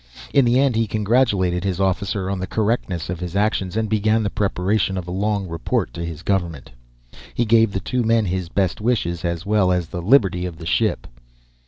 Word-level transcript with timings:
In 0.33 0.45
the 0.45 0.59
end 0.59 0.75
he 0.75 0.87
congratulated 0.87 1.63
his 1.63 1.79
officer 1.79 2.27
on 2.27 2.39
the 2.39 2.47
correctness 2.47 3.07
of 3.07 3.19
his 3.19 3.35
actions 3.35 3.77
and 3.77 3.87
began 3.87 4.23
the 4.23 4.31
preparation 4.31 4.97
of 4.97 5.07
a 5.07 5.11
long 5.11 5.47
report 5.47 5.93
to 5.93 6.03
his 6.03 6.23
government. 6.23 6.71
He 7.35 7.45
gave 7.45 7.71
the 7.71 7.79
two 7.79 8.01
men 8.01 8.25
his 8.25 8.49
best 8.49 8.81
wishes 8.81 9.23
as 9.23 9.45
well 9.45 9.71
as 9.71 9.89
the 9.89 10.01
liberty 10.01 10.47
of 10.47 10.57
the 10.57 10.65
ship. 10.65 11.05